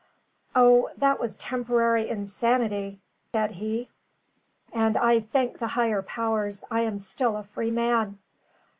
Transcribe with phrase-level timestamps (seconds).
[0.55, 2.99] "O, that was temporary insanity,"
[3.33, 3.87] said he;
[4.73, 8.17] "and I thank the higher powers I am still a free man.